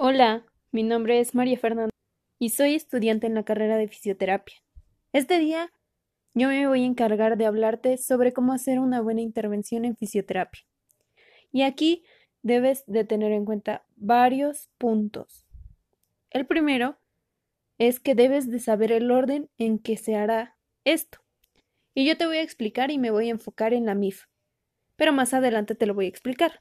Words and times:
Hola, 0.00 0.46
mi 0.70 0.84
nombre 0.84 1.18
es 1.18 1.34
María 1.34 1.58
Fernanda 1.58 1.90
y 2.38 2.50
soy 2.50 2.76
estudiante 2.76 3.26
en 3.26 3.34
la 3.34 3.42
carrera 3.42 3.76
de 3.76 3.88
fisioterapia. 3.88 4.54
Este 5.12 5.40
día 5.40 5.72
yo 6.34 6.46
me 6.46 6.68
voy 6.68 6.84
a 6.84 6.86
encargar 6.86 7.36
de 7.36 7.46
hablarte 7.46 7.98
sobre 7.98 8.32
cómo 8.32 8.52
hacer 8.52 8.78
una 8.78 9.00
buena 9.00 9.22
intervención 9.22 9.84
en 9.84 9.96
fisioterapia. 9.96 10.62
Y 11.50 11.62
aquí 11.62 12.04
debes 12.44 12.84
de 12.86 13.02
tener 13.02 13.32
en 13.32 13.44
cuenta 13.44 13.86
varios 13.96 14.70
puntos. 14.78 15.44
El 16.30 16.46
primero 16.46 17.00
es 17.78 17.98
que 17.98 18.14
debes 18.14 18.48
de 18.48 18.60
saber 18.60 18.92
el 18.92 19.10
orden 19.10 19.50
en 19.58 19.80
que 19.80 19.96
se 19.96 20.14
hará 20.14 20.56
esto. 20.84 21.18
Y 21.92 22.06
yo 22.06 22.16
te 22.16 22.24
voy 22.24 22.36
a 22.36 22.42
explicar 22.42 22.92
y 22.92 22.98
me 22.98 23.10
voy 23.10 23.30
a 23.30 23.32
enfocar 23.32 23.74
en 23.74 23.84
la 23.84 23.96
MIF. 23.96 24.26
Pero 24.94 25.12
más 25.12 25.34
adelante 25.34 25.74
te 25.74 25.86
lo 25.86 25.94
voy 25.94 26.04
a 26.04 26.10
explicar. 26.10 26.60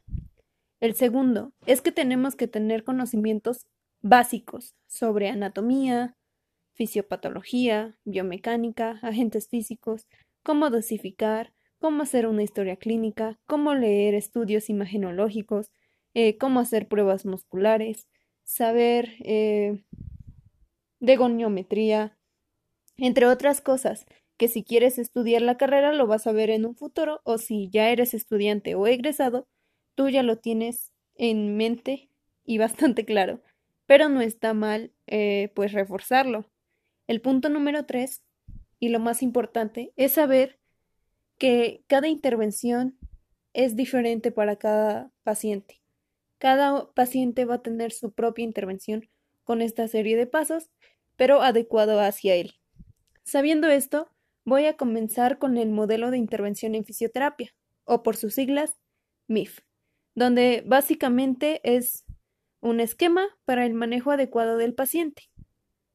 El 0.80 0.94
segundo 0.94 1.54
es 1.66 1.82
que 1.82 1.92
tenemos 1.92 2.36
que 2.36 2.48
tener 2.48 2.84
conocimientos 2.84 3.66
básicos 4.02 4.76
sobre 4.88 5.30
anatomía, 5.30 6.16
fisiopatología, 6.76 7.98
biomecánica, 8.06 9.00
agentes 9.02 9.48
físicos, 9.50 10.08
cómo 10.44 10.70
dosificar, 10.70 11.52
cómo 11.80 12.04
hacer 12.04 12.28
una 12.28 12.44
historia 12.44 12.76
clínica, 12.76 13.40
cómo 13.48 13.74
leer 13.74 14.14
estudios 14.14 14.70
imagenológicos, 14.70 15.72
eh, 16.14 16.38
cómo 16.38 16.60
hacer 16.60 16.88
pruebas 16.88 17.26
musculares, 17.26 18.08
saber 18.44 19.16
eh, 19.20 19.84
de 21.00 21.16
goniometría, 21.16 22.18
entre 22.98 23.26
otras 23.26 23.62
cosas 23.62 24.06
que 24.38 24.48
si 24.48 24.64
quieres 24.64 25.00
estudiar 25.00 25.42
la 25.42 25.58
carrera 25.58 25.94
lo 25.94 26.06
vas 26.06 26.28
a 26.28 26.32
ver 26.32 26.52
en 26.52 26.66
un 26.66 26.76
futuro 26.76 27.22
o 27.24 27.40
si 27.40 27.70
ya 27.70 27.90
eres 27.90 28.14
estudiante 28.14 28.76
o 28.76 28.86
egresado, 28.86 29.48
tú 29.98 30.10
ya 30.10 30.22
lo 30.22 30.38
tienes 30.38 30.94
en 31.16 31.58
mente 31.58 32.10
y 32.46 32.60
bastante 32.60 33.04
claro, 33.06 33.42
pero 33.88 34.08
no 34.08 34.22
está 34.22 34.54
mal 34.54 34.94
eh, 35.08 35.52
pues 35.56 35.74
reforzarlo. 35.74 36.46
El 37.08 37.20
punto 37.20 37.50
número 37.50 37.86
tres, 37.86 38.24
y 38.80 38.90
lo 38.90 39.00
más 39.00 39.24
importante, 39.24 39.92
es 39.96 40.14
saber 40.14 40.60
que 41.40 41.84
cada 41.88 42.08
intervención 42.08 42.98
es 43.54 43.76
diferente 43.76 44.32
para 44.32 44.58
cada 44.58 45.12
paciente. 45.24 45.82
Cada 46.38 46.92
paciente 46.94 47.46
va 47.46 47.56
a 47.56 47.64
tener 47.64 47.92
su 47.92 48.12
propia 48.12 48.44
intervención 48.44 49.10
con 49.44 49.62
esta 49.64 49.88
serie 49.88 50.16
de 50.16 50.28
pasos, 50.28 50.70
pero 51.16 51.42
adecuado 51.42 52.00
hacia 52.00 52.36
él. 52.36 52.54
Sabiendo 53.24 53.68
esto, 53.68 54.12
voy 54.46 54.66
a 54.66 54.78
comenzar 54.78 55.40
con 55.40 55.58
el 55.58 55.72
modelo 55.72 56.12
de 56.12 56.18
intervención 56.18 56.76
en 56.76 56.86
fisioterapia, 56.86 57.56
o 57.84 58.04
por 58.04 58.16
sus 58.16 58.36
siglas, 58.36 58.76
MIF 59.28 59.67
donde 60.18 60.64
básicamente 60.66 61.62
es 61.64 62.04
un 62.60 62.80
esquema 62.80 63.28
para 63.46 63.68
el 63.68 63.76
manejo 63.76 64.10
adecuado 64.10 64.58
del 64.58 64.74
paciente. 64.74 65.30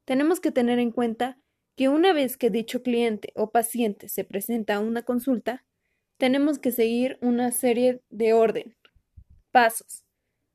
Tenemos 0.04 0.38
que 0.38 0.52
tener 0.52 0.78
en 0.78 0.92
cuenta 0.92 1.40
que 1.74 1.88
una 1.88 2.12
vez 2.12 2.36
que 2.36 2.48
dicho 2.48 2.84
cliente 2.84 3.32
o 3.34 3.50
paciente 3.50 4.08
se 4.08 4.22
presenta 4.22 4.76
a 4.76 4.78
una 4.80 5.02
consulta, 5.02 5.64
tenemos 6.18 6.60
que 6.60 6.70
seguir 6.70 7.18
una 7.20 7.50
serie 7.50 8.00
de 8.10 8.32
orden, 8.32 8.76
pasos, 9.50 10.04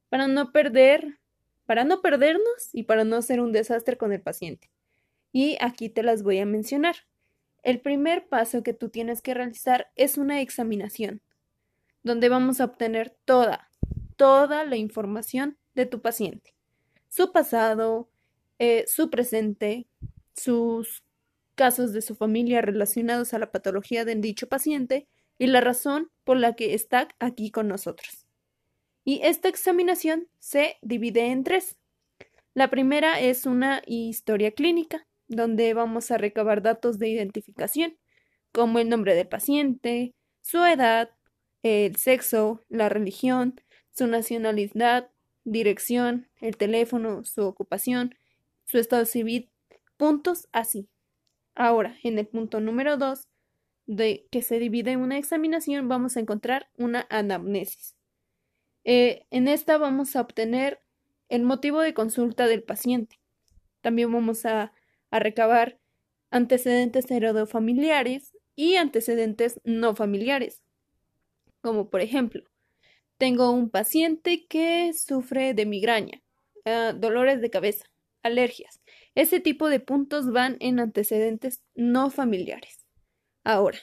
para 0.07 0.29
no 0.29 0.53
perder, 0.53 1.19
para 1.65 1.83
no 1.83 2.01
perdernos 2.01 2.69
y 2.71 2.83
para 2.83 3.03
no 3.03 3.17
hacer 3.17 3.41
un 3.41 3.51
desastre 3.51 3.97
con 3.97 4.13
el 4.13 4.21
paciente. 4.21 4.71
Y 5.33 5.57
aquí 5.59 5.89
te 5.89 6.03
las 6.03 6.23
voy 6.23 6.39
a 6.39 6.45
mencionar. 6.45 6.95
El 7.63 7.81
primer 7.81 8.29
paso 8.29 8.63
que 8.63 8.71
tú 8.71 8.87
tienes 8.87 9.21
que 9.21 9.33
realizar 9.33 9.91
es 9.97 10.17
una 10.17 10.39
examinación 10.39 11.21
donde 12.07 12.29
vamos 12.29 12.59
a 12.59 12.65
obtener 12.65 13.15
toda, 13.25 13.69
toda 14.15 14.65
la 14.65 14.77
información 14.77 15.57
de 15.75 15.85
tu 15.85 16.01
paciente. 16.01 16.55
Su 17.07 17.31
pasado, 17.31 18.09
eh, 18.59 18.85
su 18.87 19.09
presente, 19.09 19.87
sus 20.33 21.03
casos 21.55 21.93
de 21.93 22.01
su 22.01 22.15
familia 22.15 22.61
relacionados 22.61 23.33
a 23.33 23.39
la 23.39 23.51
patología 23.51 24.05
de 24.05 24.15
dicho 24.15 24.47
paciente 24.47 25.07
y 25.37 25.47
la 25.47 25.61
razón 25.61 26.09
por 26.23 26.37
la 26.37 26.53
que 26.53 26.73
está 26.73 27.07
aquí 27.19 27.51
con 27.51 27.67
nosotros. 27.67 28.25
Y 29.03 29.21
esta 29.23 29.49
examinación 29.49 30.27
se 30.39 30.77
divide 30.81 31.27
en 31.27 31.43
tres. 31.43 31.77
La 32.53 32.69
primera 32.69 33.19
es 33.19 33.45
una 33.45 33.81
historia 33.85 34.51
clínica, 34.51 35.07
donde 35.27 35.73
vamos 35.73 36.11
a 36.11 36.17
recabar 36.17 36.61
datos 36.61 36.99
de 36.99 37.09
identificación, 37.09 37.97
como 38.51 38.79
el 38.79 38.89
nombre 38.89 39.15
del 39.15 39.27
paciente, 39.27 40.15
su 40.41 40.63
edad, 40.63 41.11
el 41.67 41.95
sexo, 41.95 42.61
la 42.69 42.89
religión, 42.89 43.59
su 43.91 44.07
nacionalidad, 44.07 45.09
dirección, 45.43 46.27
el 46.39 46.57
teléfono, 46.57 47.23
su 47.23 47.43
ocupación, 47.43 48.15
su 48.65 48.77
estado 48.77 49.05
civil, 49.05 49.49
puntos 49.97 50.47
así. 50.51 50.87
Ahora, 51.55 51.97
en 52.03 52.19
el 52.19 52.27
punto 52.27 52.59
número 52.59 52.97
2, 52.97 53.27
de 53.87 54.27
que 54.29 54.41
se 54.41 54.59
divide 54.59 54.91
en 54.91 54.99
una 54.99 55.17
examinación, 55.17 55.87
vamos 55.87 56.17
a 56.17 56.19
encontrar 56.19 56.69
una 56.77 57.07
anamnesis. 57.09 57.95
Eh, 58.83 59.25
en 59.31 59.47
esta 59.47 59.77
vamos 59.77 60.15
a 60.15 60.21
obtener 60.21 60.81
el 61.29 61.43
motivo 61.43 61.81
de 61.81 61.93
consulta 61.93 62.47
del 62.47 62.63
paciente. 62.63 63.19
También 63.81 64.11
vamos 64.11 64.45
a, 64.45 64.73
a 65.09 65.19
recabar 65.19 65.79
antecedentes 66.29 67.09
heredofamiliares 67.09 68.33
y 68.55 68.75
antecedentes 68.75 69.59
no 69.63 69.95
familiares 69.95 70.61
como 71.61 71.89
por 71.89 72.01
ejemplo, 72.01 72.43
tengo 73.17 73.51
un 73.51 73.69
paciente 73.69 74.45
que 74.47 74.91
sufre 74.93 75.53
de 75.53 75.65
migraña, 75.65 76.21
ah, 76.65 76.93
dolores 76.95 77.41
de 77.41 77.49
cabeza, 77.49 77.85
alergias. 78.23 78.81
Ese 79.15 79.39
tipo 79.39 79.69
de 79.69 79.79
puntos 79.79 80.31
van 80.31 80.57
en 80.59 80.79
antecedentes 80.79 81.61
no 81.75 82.09
familiares. 82.11 82.85
Ahora, 83.43 83.79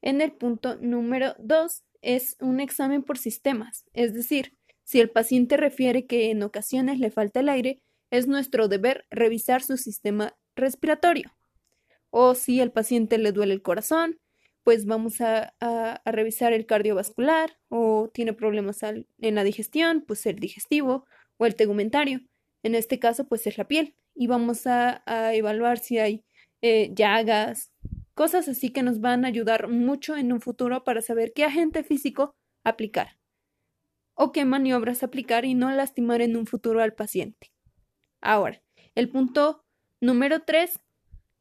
en 0.00 0.20
el 0.20 0.32
punto 0.32 0.76
número 0.76 1.34
2 1.38 1.82
es 2.02 2.36
un 2.40 2.60
examen 2.60 3.02
por 3.02 3.18
sistemas, 3.18 3.84
es 3.92 4.14
decir, 4.14 4.56
si 4.84 5.00
el 5.00 5.10
paciente 5.10 5.56
refiere 5.56 6.06
que 6.06 6.30
en 6.30 6.42
ocasiones 6.42 6.98
le 6.98 7.10
falta 7.10 7.40
el 7.40 7.48
aire, 7.48 7.80
es 8.10 8.26
nuestro 8.26 8.68
deber 8.68 9.06
revisar 9.10 9.62
su 9.62 9.76
sistema 9.76 10.36
respiratorio. 10.54 11.34
O 12.10 12.34
si 12.34 12.60
el 12.60 12.72
paciente 12.72 13.16
le 13.16 13.32
duele 13.32 13.54
el 13.54 13.62
corazón, 13.62 14.18
pues 14.64 14.86
vamos 14.86 15.20
a, 15.20 15.54
revisar 16.04 16.52
el 16.52 16.66
cardiovascular 16.66 17.58
o 17.68 18.10
tiene 18.12 18.32
problemas 18.32 18.82
en 18.82 19.34
la 19.34 19.44
digestión, 19.44 20.04
pues 20.06 20.24
el 20.26 20.38
digestivo 20.38 21.06
o 21.36 21.46
el 21.46 21.56
tegumentario. 21.56 22.20
En 22.62 22.74
este 22.74 22.98
caso, 22.98 23.28
pues 23.28 23.46
es 23.46 23.58
la 23.58 23.66
piel. 23.66 23.94
Y 24.14 24.26
vamos 24.26 24.66
a, 24.66 25.02
evaluar 25.34 25.78
si 25.78 25.98
hay 25.98 26.24
eh, 26.60 26.92
llagas, 26.94 27.72
cosas 28.14 28.48
así 28.48 28.70
que 28.70 28.82
nos 28.82 29.00
van 29.00 29.24
a 29.24 29.28
ayudar 29.28 29.68
mucho 29.68 30.16
en 30.16 30.32
un 30.32 30.40
futuro 30.40 30.84
para 30.84 31.02
saber 31.02 31.32
qué 31.32 31.44
agente 31.44 31.82
físico 31.82 32.36
aplicar 32.62 33.18
o 34.14 34.30
qué 34.32 34.44
maniobras 34.44 35.02
aplicar 35.02 35.44
y 35.44 35.54
no 35.54 35.70
lastimar 35.70 36.20
en 36.20 36.36
un 36.36 36.46
futuro 36.46 36.80
al 36.82 36.92
paciente. 36.92 37.52
Ahora, 38.20 38.62
el 38.94 39.08
punto 39.08 39.64
número 40.00 40.42
tres 40.42 40.78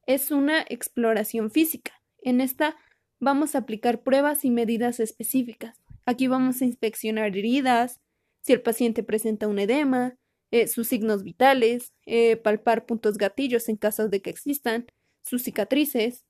es 0.08 0.32
una 0.32 0.62
exploración 0.62 1.52
física. 1.52 1.94
En 2.24 2.42
esta 2.42 2.78
vamos 3.22 3.56
a 3.56 3.60
aplicar 3.60 4.02
pruebas 4.02 4.44
y 4.44 4.50
medidas 4.50 5.00
específicas. 5.00 5.80
Aquí 6.06 6.28
vamos 6.28 6.62
a 6.62 6.66
inspeccionar 6.66 7.38
heridas, 7.38 8.02
si 8.42 8.52
el 8.52 8.62
paciente 8.62 9.04
presenta 9.04 9.48
un 9.48 9.60
edema, 9.60 10.18
eh, 10.50 10.68
sus 10.68 10.88
signos 10.88 11.24
vitales, 11.24 11.94
eh, 12.06 12.36
palpar 12.36 12.86
puntos 12.86 13.18
gatillos 13.18 13.70
en 13.70 13.78
caso 13.78 14.10
de 14.10 14.22
que 14.22 14.32
existan, 14.32 14.88
sus 15.22 15.44
cicatrices, 15.44 16.26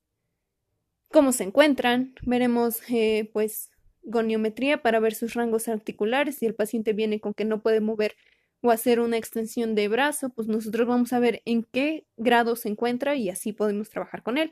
cómo 1.07 1.31
se 1.31 1.45
encuentran, 1.45 2.13
veremos 2.23 2.81
eh, 2.89 3.29
pues 3.31 3.71
goniometría 4.03 4.81
para 4.81 4.99
ver 4.99 5.15
sus 5.15 5.33
rangos 5.33 5.69
articulares, 5.69 6.35
si 6.35 6.45
el 6.45 6.55
paciente 6.55 6.91
viene 6.91 7.21
con 7.21 7.33
que 7.33 7.45
no 7.45 7.61
puede 7.61 7.79
mover 7.79 8.15
o 8.61 8.69
hacer 8.69 8.99
una 8.99 9.17
extensión 9.17 9.75
de 9.75 9.87
brazo, 9.87 10.29
pues 10.29 10.49
nosotros 10.49 10.87
vamos 10.87 11.13
a 11.13 11.19
ver 11.19 11.41
en 11.45 11.63
qué 11.63 12.05
grado 12.17 12.57
se 12.57 12.67
encuentra 12.67 13.15
y 13.15 13.29
así 13.29 13.53
podemos 13.53 13.89
trabajar 13.89 14.23
con 14.23 14.37
él 14.37 14.51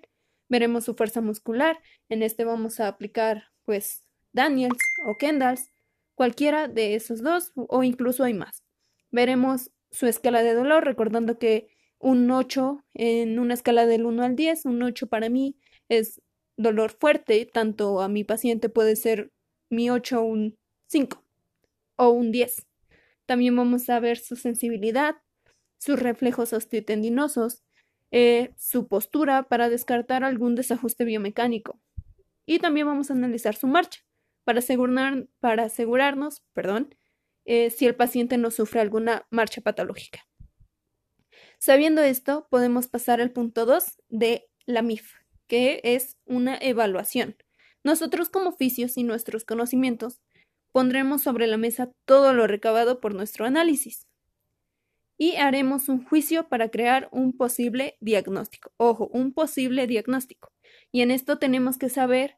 veremos 0.50 0.84
su 0.84 0.96
fuerza 0.96 1.22
muscular. 1.22 1.80
En 2.10 2.24
este 2.24 2.44
vamos 2.44 2.80
a 2.80 2.88
aplicar 2.88 3.46
pues 3.66 4.04
Daniels 4.34 4.78
o 5.06 5.16
Kendalls, 5.18 5.70
cualquiera 6.16 6.68
de 6.68 6.96
esos 6.96 7.22
dos 7.22 7.54
o 7.56 7.84
incluso 7.84 8.24
hay 8.24 8.34
más. 8.34 8.64
Veremos 9.12 9.72
su 9.92 10.06
escala 10.08 10.44
de 10.44 10.54
dolor, 10.54 10.84
recordando 10.84 11.40
que 11.40 11.70
un 12.00 12.30
8 12.32 12.84
en 12.94 13.40
una 13.40 13.54
escala 13.54 13.86
del 13.86 14.06
1 14.06 14.24
al 14.24 14.36
10, 14.36 14.66
un 14.66 14.84
8 14.84 15.08
para 15.08 15.30
mí 15.30 15.58
es 15.90 16.22
dolor 16.58 16.92
fuerte, 16.92 17.46
tanto 17.46 18.02
a 18.02 18.10
mi 18.10 18.24
paciente 18.24 18.70
puede 18.70 18.96
ser 18.96 19.32
mi 19.70 19.90
8 19.90 20.22
un 20.22 20.58
5 20.88 21.24
o 21.96 22.10
un 22.10 22.32
10. 22.32 22.68
También 23.26 23.56
vamos 23.56 23.90
a 23.90 24.00
ver 24.00 24.18
su 24.18 24.36
sensibilidad, 24.36 25.16
sus 25.78 26.00
reflejos 26.00 26.54
osteotendinosos, 26.54 27.64
eh, 28.12 28.54
su 28.58 28.88
postura 28.88 29.44
para 29.44 29.70
descartar 29.70 30.24
algún 30.24 30.56
desajuste 30.56 31.06
biomecánico. 31.06 31.80
Y 32.46 32.60
también 32.60 32.88
vamos 32.88 33.12
a 33.12 33.14
analizar 33.14 33.56
su 33.56 33.68
marcha 33.68 34.02
para, 34.44 34.60
asegurar, 34.60 35.28
para 35.40 35.66
asegurarnos 35.66 36.44
perdón, 36.54 36.96
eh, 37.46 37.70
si 37.70 37.86
el 37.86 37.96
paciente 37.96 38.38
no 38.38 38.52
sufre 38.52 38.82
alguna 38.82 39.28
marcha 39.30 39.62
patológica. 39.62 40.26
Sabiendo 41.60 42.02
esto, 42.02 42.48
podemos 42.50 42.88
pasar 42.88 43.22
al 43.22 43.32
punto 43.32 43.66
2 43.66 43.98
de 44.08 44.50
la 44.66 44.82
MIF, 44.82 45.14
que 45.48 45.82
es 45.84 46.18
una 46.26 46.58
evaluación. 46.58 47.36
Nosotros 47.84 48.30
como 48.30 48.50
oficios 48.50 48.98
y 48.98 49.04
nuestros 49.04 49.46
conocimientos 49.46 50.22
pondremos 50.72 51.22
sobre 51.22 51.48
la 51.48 51.58
mesa 51.58 51.92
todo 52.06 52.34
lo 52.34 52.48
recabado 52.48 53.00
por 53.00 53.14
nuestro 53.14 53.46
análisis 53.46 54.09
y 55.22 55.36
haremos 55.36 55.90
un 55.90 56.04
juicio 56.06 56.48
para 56.48 56.70
crear 56.70 57.10
un 57.12 57.34
posible 57.34 57.98
diagnóstico. 58.00 58.72
Ojo, 58.78 59.10
un 59.12 59.34
posible 59.34 59.86
diagnóstico. 59.86 60.54
Y 60.94 61.02
en 61.02 61.12
esto 61.12 61.38
tenemos 61.38 61.78
que 61.78 61.90
saber 61.90 62.38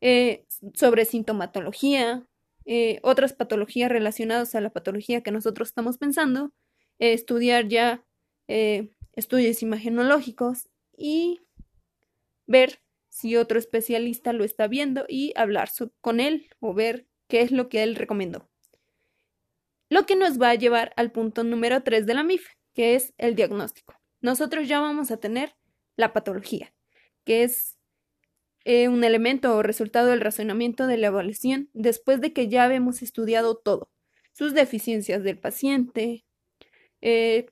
eh, 0.00 0.46
sobre 0.74 1.06
sintomatología, 1.06 2.24
eh, 2.66 3.00
otras 3.02 3.32
patologías 3.32 3.90
relacionadas 3.90 4.54
a 4.54 4.60
la 4.60 4.70
patología 4.70 5.22
que 5.22 5.32
nosotros 5.32 5.68
estamos 5.68 5.98
pensando, 5.98 6.52
eh, 7.00 7.12
estudiar 7.12 7.66
ya 7.66 8.06
estudios 9.12 9.62
imagenológicos 9.62 10.68
y 10.96 11.40
ver 12.48 12.80
si 13.08 13.36
otro 13.36 13.60
especialista 13.60 14.32
lo 14.32 14.42
está 14.42 14.66
viendo 14.66 15.04
y 15.08 15.32
hablar 15.36 15.70
con 16.00 16.18
él 16.18 16.48
o 16.58 16.74
ver 16.74 17.06
qué 17.28 17.42
es 17.42 17.52
lo 17.52 17.68
que 17.68 17.84
él 17.84 17.94
recomendó. 17.94 18.50
Lo 19.90 20.06
que 20.06 20.14
nos 20.14 20.40
va 20.40 20.50
a 20.50 20.54
llevar 20.54 20.92
al 20.96 21.10
punto 21.10 21.42
número 21.42 21.82
3 21.82 22.06
de 22.06 22.14
la 22.14 22.22
MIF, 22.22 22.46
que 22.74 22.94
es 22.94 23.12
el 23.18 23.34
diagnóstico. 23.34 23.94
Nosotros 24.20 24.68
ya 24.68 24.80
vamos 24.80 25.10
a 25.10 25.16
tener 25.16 25.56
la 25.96 26.12
patología, 26.12 26.72
que 27.24 27.42
es 27.42 27.76
eh, 28.64 28.88
un 28.88 29.02
elemento 29.02 29.56
o 29.56 29.62
resultado 29.62 30.08
del 30.08 30.20
razonamiento 30.20 30.86
de 30.86 30.96
la 30.96 31.08
evaluación 31.08 31.70
después 31.72 32.20
de 32.20 32.32
que 32.32 32.48
ya 32.48 32.72
hemos 32.72 33.02
estudiado 33.02 33.56
todo, 33.56 33.90
sus 34.32 34.54
deficiencias 34.54 35.24
del 35.24 35.38
paciente, 35.38 36.24
eh, 37.00 37.46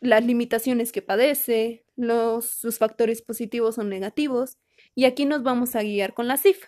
las 0.00 0.24
limitaciones 0.24 0.92
que 0.92 1.00
padece, 1.00 1.86
los, 1.96 2.44
sus 2.44 2.76
factores 2.76 3.22
positivos 3.22 3.78
o 3.78 3.84
negativos, 3.84 4.58
y 4.94 5.06
aquí 5.06 5.24
nos 5.24 5.42
vamos 5.42 5.76
a 5.76 5.82
guiar 5.82 6.12
con 6.12 6.28
la 6.28 6.36
CIF, 6.36 6.64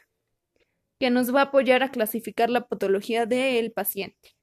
que 1.03 1.11
nos 1.11 1.35
va 1.35 1.41
a 1.41 1.45
apoyar 1.47 1.83
a 1.83 1.91
clasificar 1.91 2.49
la 2.49 2.69
patología 2.69 3.27
del 3.27 3.73
paciente. 3.73 4.37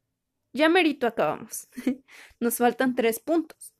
Ya 0.51 0.67
merito 0.67 1.07
acabamos. 1.07 1.69
nos 2.41 2.57
faltan 2.57 2.95
tres 2.95 3.21
puntos. 3.21 3.73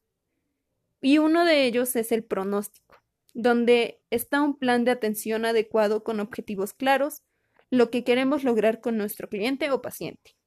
Y 1.02 1.18
uno 1.18 1.44
de 1.44 1.66
ellos 1.66 1.98
es 1.98 2.14
el 2.14 2.24
pronóstico, 2.24 2.96
donde 3.34 4.02
está 4.12 4.42
un 4.42 4.58
plan 4.58 4.86
de 4.86 4.92
atención 4.92 5.44
adecuado 5.44 6.06
con 6.06 6.22
objetivos 6.22 6.74
claros, 6.74 7.22
lo 7.70 7.92
que 7.92 8.06
queremos 8.06 8.46
lograr 8.46 8.80
con 8.80 8.96
nuestro 8.96 9.28
cliente 9.28 9.72
o 9.72 9.82
paciente. 9.82 10.38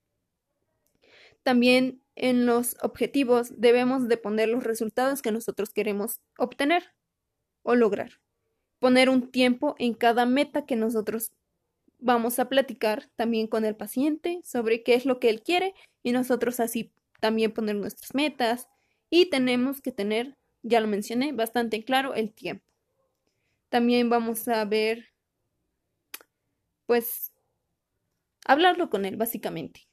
También 1.42 2.02
en 2.16 2.46
los 2.46 2.78
objetivos 2.80 3.60
debemos 3.60 4.08
de 4.08 4.16
poner 4.16 4.48
los 4.48 4.64
resultados 4.64 5.20
que 5.20 5.32
nosotros 5.32 5.68
queremos 5.68 6.22
obtener 6.38 6.94
o 7.60 7.74
lograr. 7.74 8.22
Poner 8.78 9.10
un 9.10 9.30
tiempo 9.30 9.76
en 9.78 9.92
cada 9.92 10.24
meta 10.24 10.64
que 10.64 10.76
nosotros 10.76 11.32
vamos 12.02 12.38
a 12.38 12.48
platicar 12.48 13.08
también 13.16 13.46
con 13.46 13.64
el 13.64 13.76
paciente 13.76 14.40
sobre 14.44 14.82
qué 14.82 14.94
es 14.94 15.06
lo 15.06 15.20
que 15.20 15.30
él 15.30 15.42
quiere 15.42 15.74
y 16.02 16.12
nosotros 16.12 16.60
así 16.60 16.92
también 17.20 17.52
poner 17.52 17.76
nuestras 17.76 18.14
metas 18.14 18.68
y 19.08 19.26
tenemos 19.26 19.80
que 19.80 19.92
tener, 19.92 20.36
ya 20.62 20.80
lo 20.80 20.88
mencioné, 20.88 21.32
bastante 21.32 21.84
claro 21.84 22.14
el 22.14 22.32
tiempo. 22.34 22.64
También 23.68 24.10
vamos 24.10 24.48
a 24.48 24.64
ver, 24.64 25.10
pues, 26.86 27.32
hablarlo 28.44 28.90
con 28.90 29.04
él 29.04 29.16
básicamente. 29.16 29.88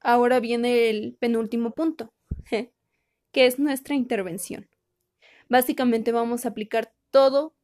Ahora 0.00 0.40
viene 0.40 0.90
el 0.90 1.16
penúltimo 1.20 1.72
punto, 1.72 2.12
que 2.50 3.46
es 3.46 3.58
nuestra 3.58 3.94
intervención. 3.94 4.68
Básicamente 5.48 6.10
vamos 6.10 6.44
a 6.44 6.48
aplicar 6.48 6.92
todo, 7.10 7.54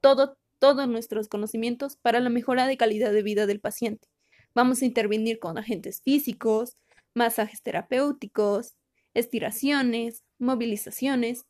todo, 0.00 0.38
todos 0.58 0.88
nuestros 0.88 1.28
conocimientos 1.28 1.96
para 1.96 2.20
la 2.20 2.30
mejora 2.30 2.66
de 2.66 2.76
calidad 2.76 3.12
de 3.12 3.22
vida 3.22 3.46
del 3.46 3.60
paciente. 3.60 4.08
Vamos 4.54 4.82
a 4.82 4.86
intervenir 4.86 5.38
con 5.38 5.58
agentes 5.58 6.00
físicos, 6.02 6.76
masajes 7.14 7.62
terapéuticos, 7.62 8.74
estiraciones, 9.14 10.24
movilizaciones, 10.38 11.46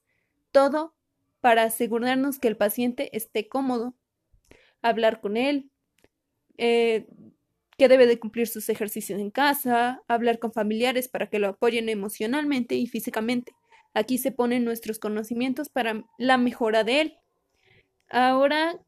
todo 0.52 0.94
para 1.40 1.64
asegurarnos 1.64 2.38
que 2.38 2.48
el 2.48 2.56
paciente 2.56 3.14
esté 3.16 3.48
cómodo, 3.48 3.94
hablar 4.80 5.20
con 5.20 5.36
él, 5.36 5.70
eh, 6.56 7.06
que 7.76 7.88
debe 7.88 8.06
de 8.06 8.18
cumplir 8.18 8.46
sus 8.46 8.68
ejercicios 8.68 9.20
en 9.20 9.30
casa, 9.30 10.02
hablar 10.06 10.38
con 10.38 10.52
familiares 10.52 11.08
para 11.08 11.28
que 11.28 11.38
lo 11.38 11.48
apoyen 11.48 11.88
emocionalmente 11.88 12.76
y 12.76 12.86
físicamente. 12.86 13.52
Aquí 13.94 14.18
se 14.18 14.32
ponen 14.32 14.64
nuestros 14.64 14.98
conocimientos 14.98 15.68
para 15.68 16.04
la 16.18 16.38
mejora 16.38 16.84
de 16.84 17.00
él. 17.00 17.16
Ahora, 18.08 18.80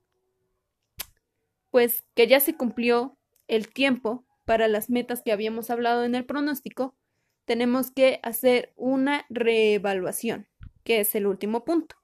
pues 1.76 2.06
que 2.14 2.26
ya 2.26 2.40
se 2.40 2.56
cumplió 2.56 3.18
el 3.48 3.68
tiempo 3.68 4.24
para 4.46 4.66
las 4.66 4.88
metas 4.88 5.20
que 5.22 5.30
habíamos 5.30 5.68
hablado 5.68 6.04
en 6.04 6.14
el 6.14 6.24
pronóstico, 6.24 6.96
tenemos 7.44 7.90
que 7.90 8.18
hacer 8.22 8.72
una 8.76 9.26
reevaluación, 9.28 10.48
que 10.84 11.00
es 11.00 11.14
el 11.14 11.26
último 11.26 11.66
punto, 11.66 11.96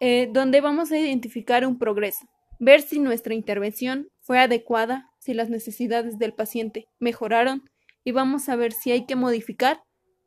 eh, 0.00 0.28
donde 0.30 0.60
vamos 0.60 0.92
a 0.92 0.98
identificar 0.98 1.66
un 1.66 1.78
progreso, 1.78 2.26
ver 2.58 2.82
si 2.82 2.98
nuestra 2.98 3.32
intervención 3.32 4.10
fue 4.20 4.38
adecuada 4.38 5.10
si 5.18 5.32
las 5.32 5.48
necesidades 5.48 6.18
del 6.18 6.34
paciente 6.34 6.86
mejoraron 6.98 7.62
y 8.04 8.12
vamos 8.12 8.50
a 8.50 8.56
ver 8.56 8.72
si 8.72 8.92
hay 8.92 9.06
que 9.06 9.16
modificar 9.16 9.82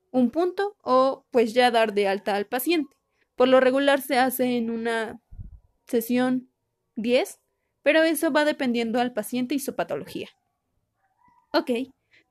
un 0.09 0.31
punto 0.31 0.75
o 0.81 1.27
pues 1.29 1.53
ya 1.53 1.69
dar 1.69 1.93
de 1.93 2.07
alta 2.07 2.35
al 2.35 2.47
paciente. 2.47 2.97
Por 3.35 3.49
lo 3.49 3.59
regular 3.59 4.01
se 4.01 4.17
hace 4.17 4.57
en 4.57 4.71
una 4.71 5.21
sesión 5.85 6.49
10, 6.95 7.39
pero 7.87 8.03
eso 8.03 8.33
va 8.33 8.43
dependiendo 8.43 8.99
al 8.99 9.13
paciente 9.13 9.55
y 9.55 9.59
su 9.59 9.73
patología. 9.73 10.27
Ok, 11.53 11.71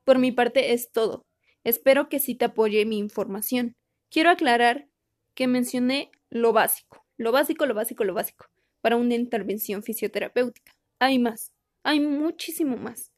por 0.03 0.19
mi 0.19 0.31
parte 0.31 0.73
es 0.73 0.91
todo. 0.91 1.25
Espero 1.63 2.09
que 2.09 2.19
sí 2.19 2.35
te 2.35 2.45
apoye 2.45 2.85
mi 2.85 2.99
información. 2.99 3.73
Quiero 4.11 4.29
aclarar 4.29 4.87
que 5.33 5.47
mencioné 5.47 6.11
lo 6.29 6.53
básico, 6.53 7.03
lo 7.17 7.31
básico, 7.31 7.65
lo 7.65 7.73
básico, 7.73 8.03
lo 8.03 8.13
básico, 8.13 8.45
para 8.81 8.97
una 8.97 9.15
intervención 9.15 9.81
fisioterapéutica. 9.81 10.73
Hay 10.99 11.17
más 11.17 11.51
hay 11.87 12.01
muchísimo 12.01 12.75
más. 12.75 13.13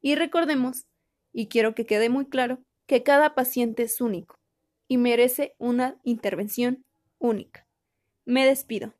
Y 0.00 0.14
recordemos, 0.14 0.86
y 1.32 1.48
quiero 1.48 1.74
que 1.74 1.84
quede 1.84 2.08
muy 2.08 2.26
claro, 2.26 2.62
que 2.86 3.02
cada 3.02 3.34
paciente 3.34 3.82
es 3.82 4.00
único 4.00 4.38
y 4.86 4.98
merece 4.98 5.56
una 5.58 5.98
intervención 6.04 6.84
única. 7.18 7.66
Me 8.24 8.46
despido. 8.46 8.94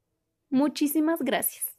Muchísimas 0.51 1.21
gracias. 1.21 1.74